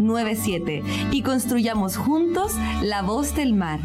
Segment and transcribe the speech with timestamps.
[0.00, 3.80] 97 y construyamos juntos la voz del mar.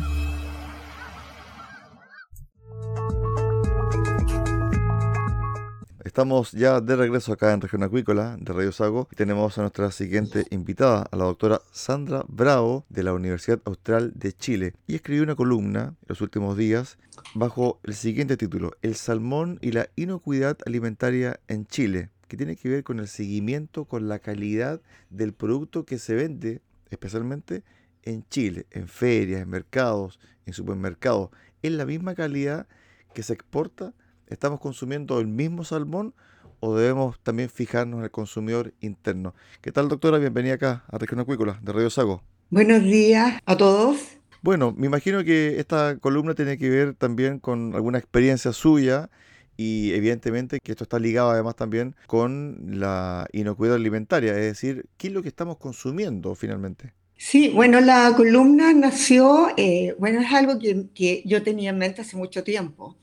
[6.14, 9.90] Estamos ya de regreso acá en Región Acuícola de Radio Sago y tenemos a nuestra
[9.90, 15.24] siguiente invitada, a la doctora Sandra Bravo de la Universidad Austral de Chile y escribió
[15.24, 17.00] una columna en los últimos días
[17.34, 22.68] bajo el siguiente título, El salmón y la inocuidad alimentaria en Chile, que tiene que
[22.68, 27.62] ver con el seguimiento, con la calidad del producto que se vende, especialmente
[28.02, 31.30] en Chile, en ferias, en mercados, en supermercados.
[31.62, 32.66] ¿Es la misma calidad
[33.14, 33.94] que se exporta?
[34.26, 36.16] ¿Estamos consumiendo el mismo salmón
[36.60, 39.36] o debemos también fijarnos en el consumidor interno?
[39.62, 40.18] ¿Qué tal, doctora?
[40.18, 42.24] Bienvenida acá a Región Acuícola de Radio Sago.
[42.50, 44.00] Buenos días a todos.
[44.42, 49.12] Bueno, me imagino que esta columna tiene que ver también con alguna experiencia suya
[49.58, 55.08] y evidentemente que esto está ligado además también con la inocuidad alimentaria, es decir, ¿qué
[55.08, 56.94] es lo que estamos consumiendo finalmente?
[57.16, 62.02] Sí, bueno, la columna nació, eh, bueno, es algo que, que, yo tenía en mente
[62.02, 62.98] hace mucho tiempo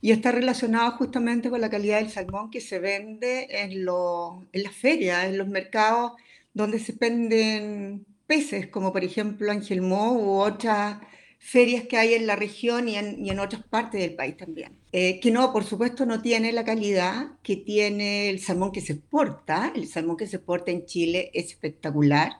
[0.00, 4.74] y está relacionado justamente con la calidad del salmón que se vende en, en las
[4.74, 6.12] ferias, en los mercados
[6.52, 10.98] donde se venden peces, como por ejemplo Angelmó u otras
[11.44, 14.72] ferias que hay en la región y en, y en otras partes del país también.
[14.92, 18.94] Eh, que no, por supuesto, no tiene la calidad que tiene el salmón que se
[18.94, 19.70] exporta.
[19.76, 22.32] El salmón que se exporta en Chile es espectacular.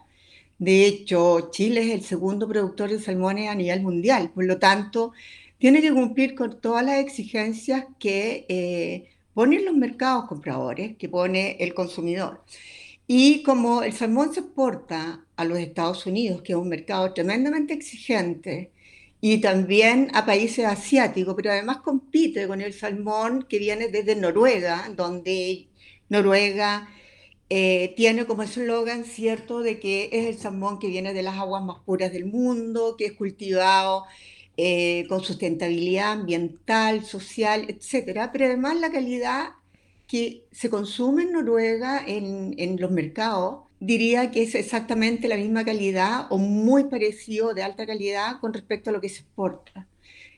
[0.58, 4.30] De hecho, Chile es el segundo productor de salmones a nivel mundial.
[4.30, 5.12] Por lo tanto,
[5.58, 11.58] tiene que cumplir con todas las exigencias que eh, ponen los mercados compradores, que pone
[11.60, 12.42] el consumidor.
[13.06, 17.74] Y como el salmón se exporta a los Estados Unidos, que es un mercado tremendamente
[17.74, 18.70] exigente,
[19.26, 24.90] y también a países asiáticos, pero además compite con el salmón que viene desde Noruega,
[24.94, 25.68] donde
[26.10, 26.90] Noruega
[27.48, 31.64] eh, tiene como eslogan cierto de que es el salmón que viene de las aguas
[31.64, 34.04] más puras del mundo, que es cultivado
[34.58, 39.52] eh, con sustentabilidad ambiental, social, etcétera, pero además la calidad
[40.06, 45.64] que se consume en Noruega en, en los mercados diría que es exactamente la misma
[45.64, 49.86] calidad o muy parecido de alta calidad con respecto a lo que se exporta.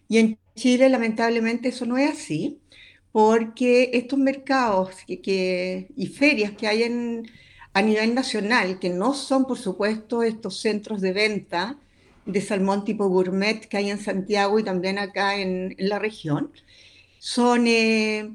[0.08, 2.60] Y en Chile, lamentablemente, eso no es así,
[3.12, 7.26] porque estos mercados que, y ferias que hay en,
[7.72, 11.78] a nivel nacional, que no son, por supuesto, estos centros de venta
[12.26, 16.52] de salmón tipo gourmet que hay en Santiago y también acá en, la región,
[17.18, 17.66] son...
[17.66, 18.30] Eh,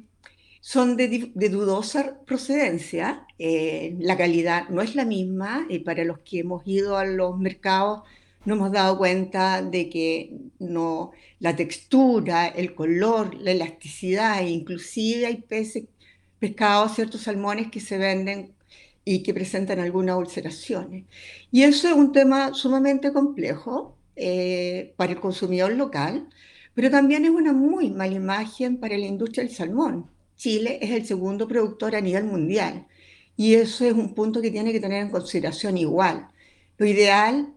[0.61, 6.39] son de, dudosa procedencia, eh, la calidad no es la misma y para los que
[6.39, 8.03] hemos ido a los mercados
[8.45, 15.43] nos hemos dado cuenta de que no, la textura, el color, la elasticidad, inclusive hay
[16.39, 18.53] pescados, ciertos salmones que se venden
[19.05, 21.05] y que presentan algunas ulceraciones.
[21.51, 26.27] Y eso es un tema sumamente complejo eh, para el consumidor local,
[26.73, 30.10] pero también es una muy mala imagen para la industria del salmón.
[30.41, 32.87] Chile es el segundo productor a nivel mundial
[33.37, 36.29] y eso es un punto que tiene que tener en consideración igual.
[36.79, 37.53] Lo ideal,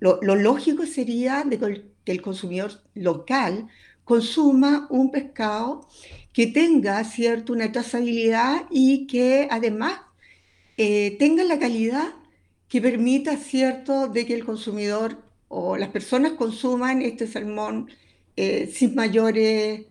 [0.00, 3.68] lo, lógico sería de que el consumidor local
[4.04, 5.86] consuma un pescado
[6.32, 10.00] que tenga cierto una trazabilidad y que además
[10.78, 12.14] eh, tenga la calidad
[12.70, 15.18] que permita cierto de que el consumidor
[15.48, 17.90] o las personas consuman este salmón
[18.34, 19.87] eh, sin mayores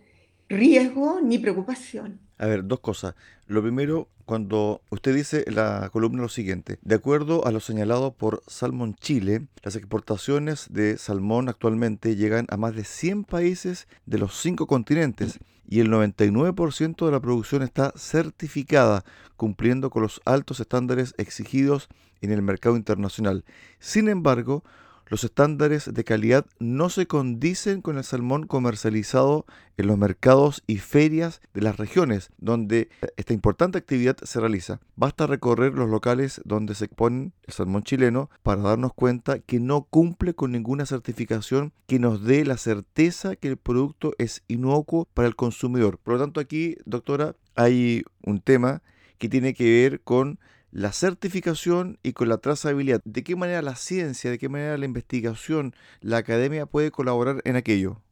[0.48, 2.20] riesgos ni preocupación.
[2.38, 3.14] A ver, dos cosas.
[3.46, 8.12] Lo primero, cuando usted dice en la columna lo siguiente, de acuerdo a lo señalado
[8.12, 14.18] por Salmon Chile, las exportaciones de salmón actualmente llegan a más de 100 países de
[14.18, 19.04] los cinco continentes y el 99% de la producción está certificada,
[19.36, 21.88] cumpliendo con los altos estándares exigidos
[22.20, 23.44] en el mercado internacional.
[23.78, 24.64] Sin embargo,
[25.08, 29.46] los estándares de calidad no se condicen con el salmón comercializado
[29.76, 34.80] en los mercados y ferias de las regiones donde esta importante actividad se realiza.
[34.96, 39.82] Basta recorrer los locales donde se expone el salmón chileno para darnos cuenta que no
[39.82, 45.28] cumple con ninguna certificación que nos dé la certeza que el producto es inocuo para
[45.28, 45.98] el consumidor.
[45.98, 48.82] Por lo tanto, aquí, doctora, hay un tema
[49.18, 50.38] que tiene que ver con
[50.70, 53.00] la certificación y con la trazabilidad.
[53.04, 57.56] ¿De qué manera la ciencia, de qué manera la investigación, la academia puede colaborar en
[57.56, 58.02] aquello?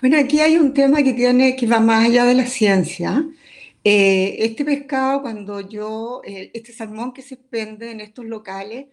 [0.00, 3.26] Bueno, aquí hay un tema que, tiene, que va más allá de la ciencia.
[3.84, 8.86] Eh, este pescado, cuando yo, eh, este salmón que se vende en estos locales,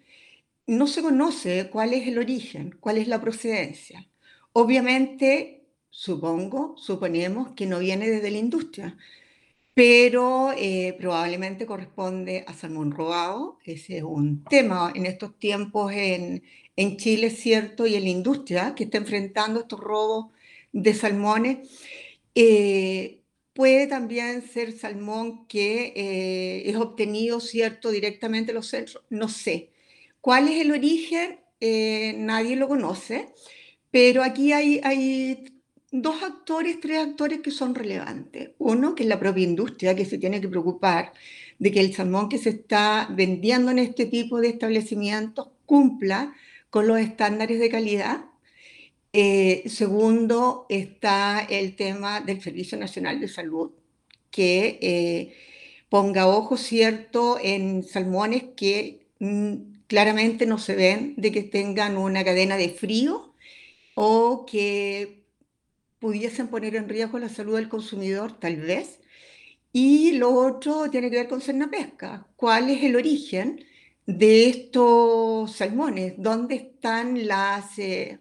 [0.68, 4.08] no se conoce cuál es el origen, cuál es la procedencia.
[4.54, 8.98] Obviamente, supongo, suponemos que no viene desde la industria,
[9.74, 13.58] pero eh, probablemente corresponde a salmón robado.
[13.66, 16.44] Ese es un tema en estos tiempos en,
[16.76, 20.28] en Chile, cierto, y en la industria que está enfrentando estos robos
[20.72, 21.70] de salmones.
[22.36, 23.22] Eh,
[23.54, 29.04] puede también ser salmón que eh, es obtenido, cierto, directamente en los centros.
[29.10, 29.72] No sé.
[30.22, 31.40] ¿Cuál es el origen?
[32.18, 33.30] nadie lo conoce,
[33.90, 35.63] pero aquí hay, hay
[35.94, 38.50] dos actores, tres actores que son relevantes.
[38.58, 41.14] Uno, que es la propia industria, que se tiene que preocupar
[41.60, 46.34] de que el salmón que se está vendiendo en este tipo de establecimientos cumpla
[46.72, 48.26] con los estándares de calidad.
[49.14, 53.70] Eh, segundo, está el tema del Servicio Nacional de Salud,
[54.32, 55.36] que eh,
[55.90, 59.54] ponga ojo cierto en salmones que mm,
[59.86, 63.36] claramente no se ven de que tengan una cadena de frío
[63.94, 65.23] o que
[66.04, 69.00] pudiesen poner en riesgo la salud del consumidor, tal vez.
[69.72, 71.42] Y lo otro tiene que ver con
[71.72, 72.28] Pesca.
[72.36, 73.66] ¿Cuál es el origen
[74.06, 76.16] de estos salmones?
[76.18, 77.16] ¿Dónde están
[77.78, 78.20] eh,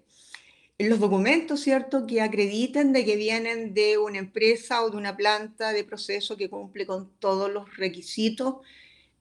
[0.79, 5.73] los documentos, cierto, que acrediten de que vienen de una empresa o de una planta
[5.73, 8.58] de proceso que cumple con todos los requisitos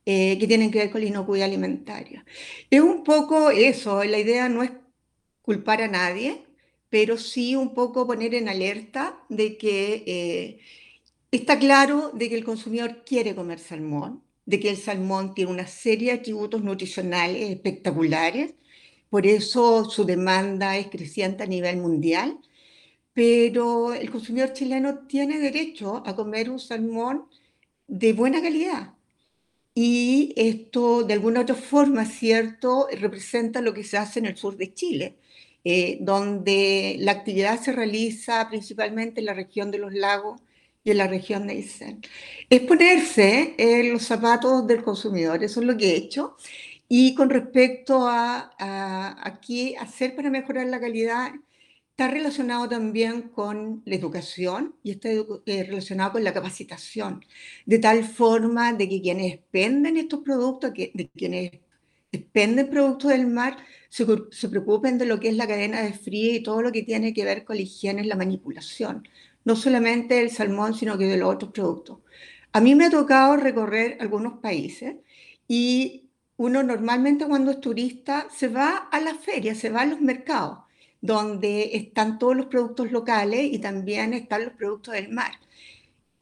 [0.06, 2.24] eh, que tienen que ver con la inocuidad alimentaria?
[2.70, 4.72] Es un poco eso, la idea no es
[5.41, 6.46] culpar a nadie,
[6.91, 10.60] pero sí un poco poner en alerta de que eh,
[11.31, 15.67] está claro de que el consumidor quiere comer salmón, de que el salmón tiene una
[15.67, 18.55] serie de atributos nutricionales espectaculares,
[19.10, 22.38] por eso su demanda es creciente a nivel mundial,
[23.13, 27.27] pero el consumidor chileno tiene derecho a comer un salmón
[27.88, 28.95] de buena calidad.
[29.74, 34.57] Y esto, de alguna otra forma, ¿cierto?, representa lo que se hace en el sur
[34.57, 35.17] de Chile
[35.63, 40.41] eh, donde la actividad se realiza principalmente en la región de los lagos
[40.84, 42.01] y en la región de Aysén.
[42.50, 46.36] Es ponerse en los zapatos del consumidor, eso es lo que he hecho.
[46.88, 51.32] Y con respecto a, a, qué hacer para mejorar la calidad,
[51.91, 57.24] está relacionado también con la educación y está eh, relacionado con la capacitación,
[57.65, 61.51] de tal forma de que quienes venden estos productos, que, de quienes
[62.12, 63.58] dependen productos del mar,
[63.91, 66.83] se, se, preocupen de lo que es la cadena de frío y todo lo que
[66.83, 69.07] tiene que ver con la higiene y la manipulación.
[69.43, 72.00] No solamente el salmón, sino que de los otros productos.
[72.53, 74.95] A mí me ha tocado recorrer algunos países
[75.48, 80.01] y uno normalmente cuando es turista se va a las ferias, se va a los
[80.01, 80.60] mercados,
[81.01, 85.33] donde están todos los productos locales y también están los productos del mar.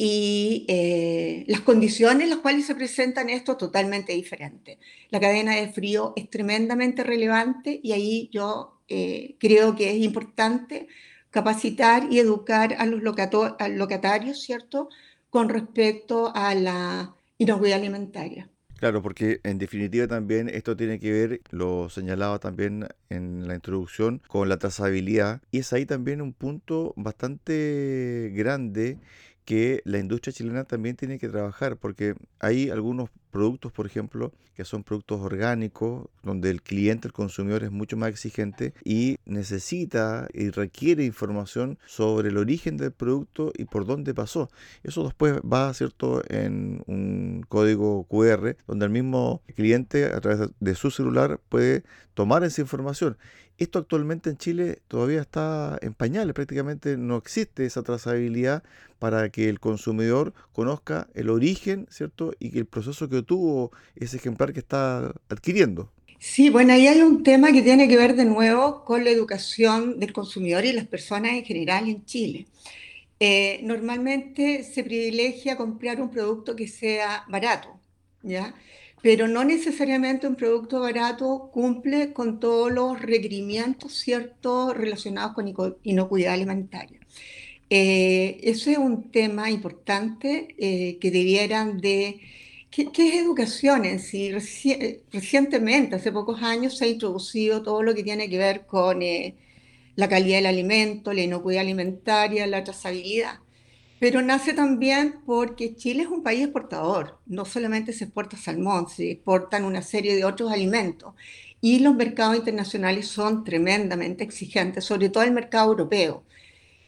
[0.02, 4.78] Y eh, las condiciones en las cuales se presentan esto totalmente diferentes.
[5.10, 10.88] La cadena de frío es tremendamente relevante y ahí yo eh, creo que es importante
[11.32, 14.88] capacitar y educar a los locatarios, ¿cierto?,
[15.30, 18.50] con respecto a la inocuidad alimentaria.
[18.80, 24.22] Claro, porque en definitiva también esto tiene que ver, lo señalaba también en la introducción,
[24.30, 25.42] con la trazabilidad.
[25.52, 28.98] Y es ahí también un punto bastante grande
[29.50, 34.64] que la industria chilena también tiene que trabajar, porque hay algunos productos, por ejemplo, que
[34.64, 40.52] son productos orgánicos, donde el cliente, el consumidor es mucho más exigente y necesita y
[40.52, 44.52] requiere información sobre el origen del producto y por dónde pasó.
[44.84, 50.76] Eso después va, ¿cierto?, en un código QR, donde el mismo cliente a través de
[50.76, 51.82] su celular puede
[52.14, 53.18] tomar esa información.
[53.60, 58.64] Esto actualmente en Chile todavía está en pañales, prácticamente no existe esa trazabilidad
[59.00, 62.34] para que el consumidor conozca el origen, ¿cierto?
[62.40, 65.92] Y el proceso que tuvo ese ejemplar que está adquiriendo.
[66.20, 70.00] Sí, bueno, ahí hay un tema que tiene que ver de nuevo con la educación
[70.00, 72.48] del consumidor y las personas en general en Chile.
[73.20, 77.78] Eh, normalmente se privilegia comprar un producto que sea barato,
[78.24, 78.54] ¿ya?
[79.02, 85.54] Pero no necesariamente un producto barato cumple con todos los requerimientos ciertos relacionados con
[85.84, 87.00] inocuidad alimentaria.
[87.70, 92.20] Eh, eso es un tema importante eh, que debieran de...
[92.72, 94.32] ¿Qué, es educación en sí?
[95.12, 99.36] recientemente, hace pocos años, se ha introducido todo lo que tiene que ver con eh,
[99.96, 103.40] la calidad del alimento, la inocuidad alimentaria, la trazabilidad.
[104.00, 107.20] Pero nace también porque Chile es un país exportador.
[107.26, 111.14] No solamente se exporta salmón, se exportan una serie de otros alimentos.
[111.62, 116.24] Y los mercados internacionales son tremendamente exigentes, sobre todo el mercado europeo.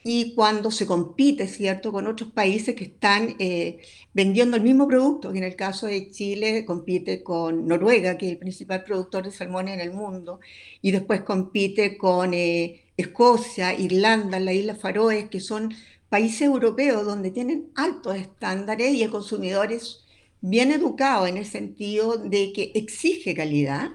[0.04, 3.80] Y cuando se compite, ¿cierto?, con otros países que están eh,
[4.14, 8.32] vendiendo el mismo producto, que en el caso de Chile compite con Noruega, que es
[8.34, 10.40] el principal productor de salmón en el mundo,
[10.82, 15.74] y después compite con eh, Escocia, Irlanda, las Islas Faroes, que son
[16.12, 20.04] países europeos donde tienen altos estándares y el consumidor es
[20.42, 23.92] bien educado en el sentido de que exige calidad.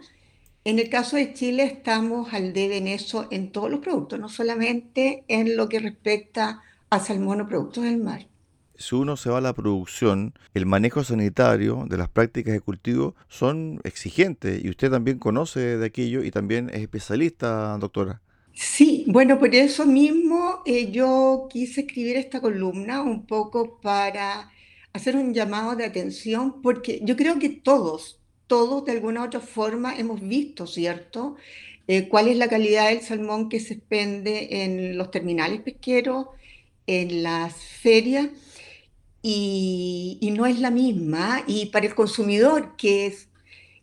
[0.65, 4.31] En el caso de Chile estamos al debe en eso en todos los productos, no
[4.31, 8.27] solamente en lo que respecta a salmón o productos del mar.
[8.79, 13.15] Si uno se va a la producción, el manejo sanitario de las prácticas de cultivo
[13.29, 18.23] son exigentes y usted también conoce de aquello y también es especialista, doctora.
[18.59, 24.51] Sí, bueno, por eso mismo eh, yo quise escribir esta columna un poco para
[24.95, 29.41] hacer un llamado de atención, porque yo creo que todos, todos de alguna u otra
[29.41, 31.37] forma hemos visto, ¿cierto?
[31.87, 36.29] Eh, cuál es la calidad del salmón que se expende en los terminales pesqueros,
[36.87, 38.29] en las ferias,
[39.23, 41.43] y, y no es la misma.
[41.47, 43.29] Y para el consumidor que, es,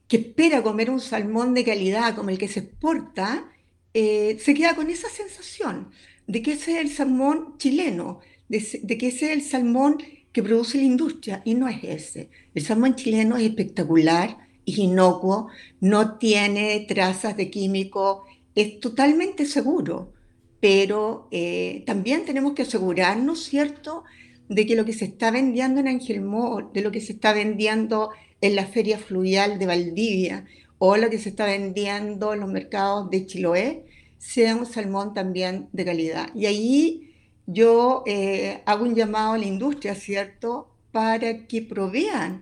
[0.10, 3.53] que espera comer un salmón de calidad como el que se exporta,
[3.94, 5.90] eh, se queda con esa sensación
[6.28, 8.60] de que ese es el salmón chileno, de,
[8.98, 9.98] que ese es el salmón
[10.32, 12.30] que produce la industria, y no es ese.
[12.56, 20.14] El salmón chileno es espectacular, es inocuo, no tiene trazas de químico, es totalmente seguro,
[20.60, 24.04] pero eh, también tenemos que asegurarnos, ¿cierto?,
[24.50, 28.12] de que lo que se está vendiendo en Angelmó, de lo que se está vendiendo
[28.42, 30.46] en la feria fluvial de Valdivia,
[30.86, 33.86] o lo que se está vendiendo en los mercados de Chiloé
[34.18, 36.30] sea un salmón también de calidad.
[36.36, 37.14] Y ahí
[37.46, 42.42] yo eh, hago un llamado a la industria, ¿cierto?, para que provean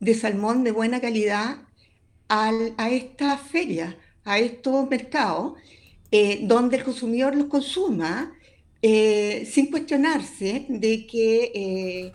[0.00, 1.62] de salmón de buena calidad
[2.28, 5.54] a esta feria, a estos mercados,
[6.10, 8.34] eh, donde el consumidor los consuma
[8.82, 12.12] eh, sin cuestionarse de que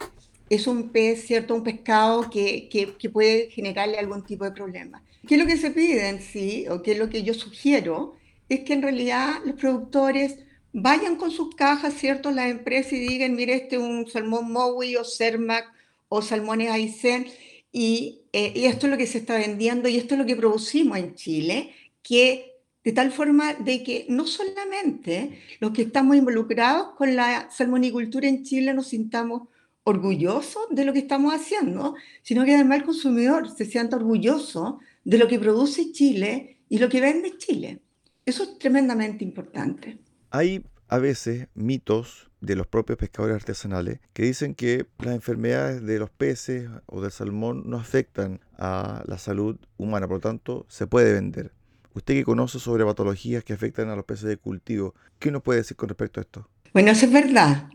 [0.55, 1.55] es un pez, ¿cierto?
[1.55, 5.03] Un pescado que, que, puede generarle algún tipo de problema.
[5.27, 8.15] ¿Qué es lo que se pide en sí, o qué es lo que yo sugiero?
[8.49, 10.37] Es que en realidad los productores
[10.73, 12.31] vayan con sus cajas, ¿cierto?
[12.31, 15.71] Las empresas y digan, mire, este es un salmón Mowi o Cermac
[16.09, 17.27] o salmones Aysén,
[17.71, 20.35] y, eh, y esto es lo que se está vendiendo y esto es lo que
[20.35, 26.89] producimos en Chile, que de tal forma de que no solamente los que estamos involucrados
[26.97, 29.47] con la salmonicultura en Chile nos sintamos
[29.83, 35.17] orgulloso de lo que estamos haciendo, sino que además el consumidor se sienta orgulloso de
[35.17, 37.81] lo que produce Chile y lo que vende Chile.
[38.25, 39.99] Eso es tremendamente importante.
[40.29, 45.99] Hay a veces mitos de los propios pescadores artesanales que dicen que las enfermedades de
[45.99, 50.87] los peces o del salmón no afectan a la salud humana, por lo tanto se
[50.87, 51.51] puede vender.
[51.93, 55.59] Usted que conoce sobre patologías que afectan a los peces de cultivo, ¿qué nos puede
[55.59, 56.49] decir con respecto a esto?
[56.73, 57.69] Bueno, eso es verdad.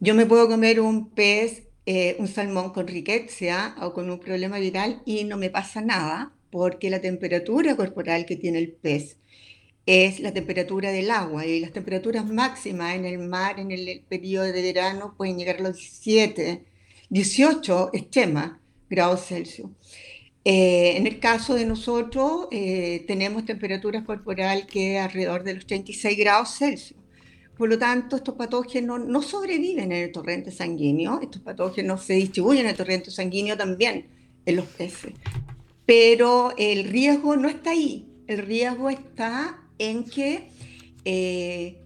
[0.00, 4.58] Yo me puedo comer un pez eh, un salmón con riqueza o con un problema
[4.58, 9.18] viral y no me pasa nada porque la temperatura corporal que tiene el pez
[9.86, 14.44] es la temperatura del agua y las temperaturas máximas en el mar en el periodo
[14.44, 16.64] de verano pueden llegar a los 17,
[17.10, 18.52] 18 extremas
[18.90, 19.70] grados Celsius.
[20.44, 26.18] Eh, en el caso de nosotros, eh, tenemos temperatura corporal que alrededor de los 36
[26.18, 27.03] grados Celsius.
[27.56, 32.64] Por lo tanto, estos patógenos no sobreviven en el torrente sanguíneo, estos patógenos se distribuyen
[32.64, 34.06] en el torrente sanguíneo también
[34.44, 35.12] en los peces.
[35.86, 40.50] Pero el riesgo no está ahí, el riesgo está en que
[41.04, 41.78] eh,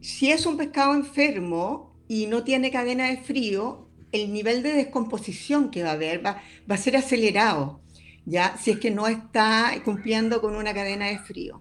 [0.00, 5.70] si es un pescado enfermo y no tiene cadena de frío, el nivel de descomposición
[5.70, 7.80] que va a haber va, va a ser acelerado,
[8.24, 8.56] ¿ya?
[8.56, 11.60] si es que no está cumpliendo con una cadena de frío.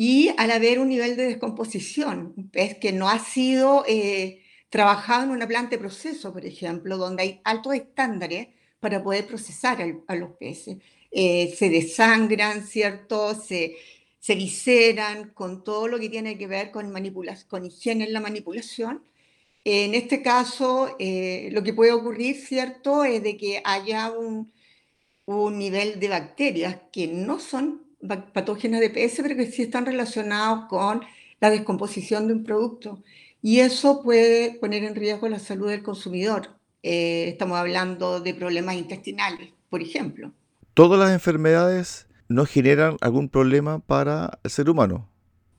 [0.00, 5.24] Y al haber un nivel de descomposición, un pez que no ha sido eh, trabajado
[5.24, 8.46] en una planta de proceso, por ejemplo, donde hay altos estándares
[8.78, 10.76] para poder procesar a, los peces,
[11.10, 13.34] eh, se desangran, ¿cierto?
[13.34, 13.76] Se,
[14.20, 16.94] se visceran con todo lo que tiene que ver con,
[17.48, 19.02] con higiene en la manipulación.
[19.64, 24.52] En este caso, eh, lo que puede ocurrir, ¿cierto?, es de que haya un,
[25.26, 27.87] un nivel de bacterias que no son
[28.32, 31.02] patógenas de PS, pero que sí están relacionados con
[31.40, 33.02] la descomposición de un producto.
[33.42, 36.58] Y eso puede poner en riesgo la salud del consumidor.
[36.82, 40.32] Eh, estamos hablando de problemas intestinales, por ejemplo.
[40.74, 45.08] ¿Todas las enfermedades no generan algún problema para el ser humano?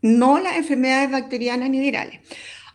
[0.02, 2.22] No las enfermedades bacterianas ni virales.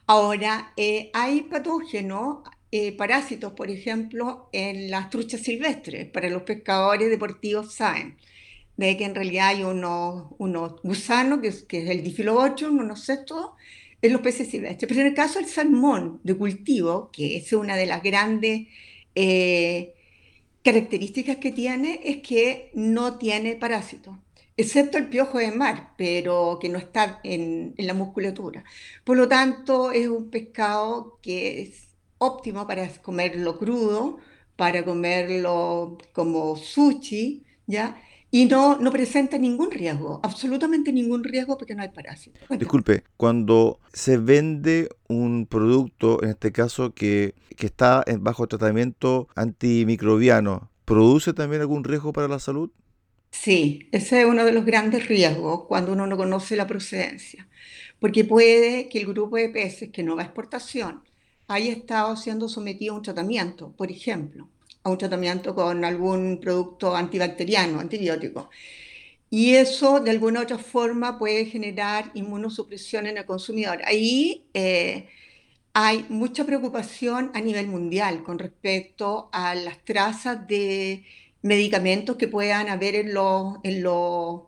[0.07, 2.39] Ahora, eh, hay patógenos,
[2.71, 6.11] eh, parásitos, por ejemplo, en las truchas silvestres.
[6.11, 8.19] Para los pescadores deportivos saben
[8.77, 13.05] de que en realidad hay unos, unos gusanos, que es, que es el difilobochum, unos
[13.05, 13.51] cestos,
[14.03, 14.89] en los peces silvestres.
[14.89, 18.69] Pero en el caso del salmón de cultivo, que es una de las grandes
[19.15, 19.95] eh,
[20.63, 24.17] características que tiene, es que no tiene parásitos,
[24.57, 28.65] excepto el piojo de mar, pero que no está en, en la musculatura.
[29.05, 34.19] Por lo tanto, es un pescado que es óptimo para comerlo crudo,
[34.57, 38.01] para comerlo como sushi, ¿ya?
[38.35, 42.43] Y no, no presenta ningún riesgo, absolutamente ningún riesgo porque no hay parásitos.
[42.59, 50.69] Disculpe, cuando se vende un producto, en este caso que, que está bajo tratamiento antimicrobiano,
[50.85, 52.73] ¿produce también algún riesgo para la salud?
[53.31, 57.47] Sí, ese es uno de los grandes riesgos cuando uno no conoce la procedencia,
[58.01, 61.05] porque puede que el grupo de peces que no va a exportación
[61.47, 64.49] haya estado siendo sometido a un tratamiento, por ejemplo
[64.85, 68.51] a un tratamiento con algún producto antibacteriano, antibiótico.
[69.31, 73.81] Y eso de alguna u otra forma puede generar inmunosupresión en el consumidor.
[73.85, 75.09] Ahí eh,
[75.73, 81.05] hay mucha preocupación a nivel mundial con respecto a las trazas de
[81.43, 84.43] medicamentos que puedan haber en los, en los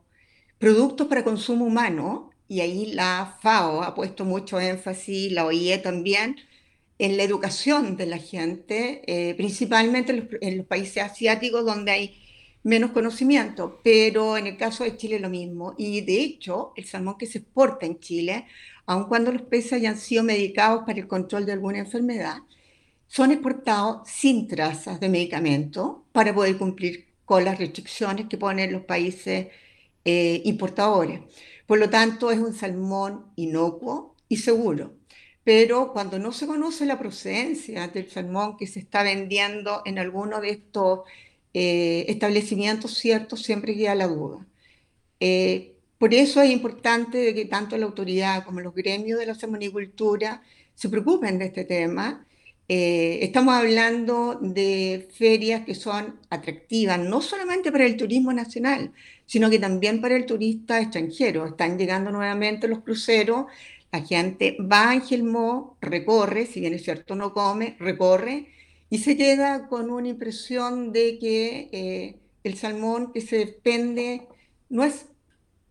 [0.59, 2.31] productos para consumo humano.
[2.47, 6.37] Y ahí la FAO ha puesto mucho énfasis, la OIE también,
[6.99, 12.23] en la educación de la gente, eh, principalmente en los, países asiáticos donde hay
[12.63, 15.75] menos conocimiento, pero en el caso de Chile lo mismo.
[15.77, 18.47] Y de hecho, el salmón que se exporta en Chile,
[18.85, 22.37] aun cuando los peces hayan sido medicados para el control de alguna enfermedad,
[23.07, 28.83] son exportados sin trazas de medicamento para poder cumplir con las restricciones que ponen los
[28.83, 29.47] países
[30.03, 31.21] eh, importadores.
[31.67, 34.96] Por lo tanto, es un salmón inocuo y seguro
[35.47, 40.41] pero cuando no se conoce la procedencia del salmón que se está vendiendo en alguno
[40.41, 41.03] de estos
[41.53, 44.45] eh, establecimientos ciertos, siempre queda la duda.
[45.21, 50.41] Eh, por eso es importante que tanto la autoridad como los gremios de la salmonicultura
[50.75, 52.25] se preocupen de este tema.
[52.67, 58.91] Eh, estamos hablando de ferias que son atractivas, no solamente para el turismo nacional,
[59.25, 61.45] sino que también para el turista extranjero.
[61.45, 63.45] Están llegando nuevamente los cruceros
[63.91, 68.47] la gente va a Angelmó, recorre, si bien es cierto no come, recorre
[68.89, 74.27] y se queda con una impresión de que eh, el salmón que se depende
[74.69, 75.07] no es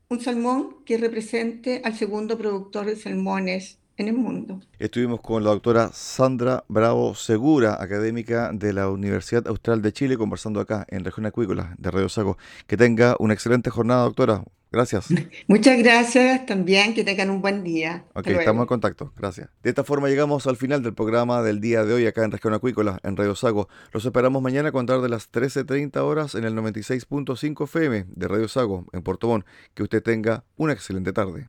[0.08, 4.60] un salmón que represente al segundo productor de salmones en el mundo.
[4.78, 10.60] Estuvimos con la doctora Sandra Bravo Segura, académica de la Universidad Austral de Chile, conversando
[10.60, 12.36] acá en Región Acuícola de Radio Sago.
[12.66, 14.44] Que tenga una excelente jornada, doctora.
[14.70, 15.08] Gracias.
[15.46, 18.04] Muchas gracias también, que tengan un buen día.
[18.14, 19.48] Ok, estamos en contacto, gracias.
[19.62, 22.54] De esta forma llegamos al final del programa del día de hoy acá en Región
[22.54, 23.68] Acuícola, en Radio Sago.
[23.92, 28.48] Los esperamos mañana a contar de las 13.30 horas en el 96.5 FM de Radio
[28.48, 29.46] Sago, en Puerto Montt.
[29.74, 31.48] Que usted tenga una excelente tarde.